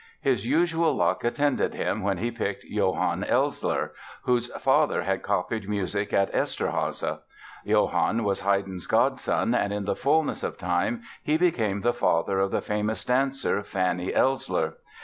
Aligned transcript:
His 0.21 0.47
usual 0.47 0.95
luck 0.95 1.23
attended 1.23 1.75
him 1.75 2.01
when 2.01 2.17
he 2.17 2.31
picked 2.31 2.63
Johann 2.63 3.23
Elssler, 3.23 3.91
whose 4.23 4.47
father 4.55 5.03
had 5.03 5.21
copied 5.21 5.69
music 5.69 6.11
at 6.11 6.33
Eszterháza. 6.33 7.19
Johann 7.63 8.23
was 8.23 8.39
Haydn's 8.41 8.87
godson 8.87 9.53
and 9.53 9.71
in 9.71 9.85
the 9.85 9.93
fullness 9.95 10.41
of 10.41 10.57
time 10.57 11.03
he 11.21 11.37
became 11.37 11.81
the 11.81 11.93
father 11.93 12.39
of 12.39 12.49
the 12.49 12.61
famous 12.61 13.05
dancer, 13.05 13.61
Fanny 13.61 14.11
Elssler. 14.11 14.73